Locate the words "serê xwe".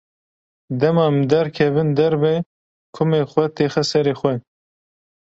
3.91-4.33